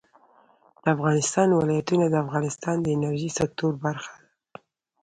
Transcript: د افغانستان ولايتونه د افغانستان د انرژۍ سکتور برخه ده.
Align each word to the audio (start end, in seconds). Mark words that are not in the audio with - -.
د 0.83 0.85
افغانستان 0.95 1.47
ولايتونه 1.51 2.05
د 2.09 2.15
افغانستان 2.25 2.75
د 2.81 2.87
انرژۍ 2.95 3.29
سکتور 3.39 3.71
برخه 3.85 4.11
ده. 4.21 4.27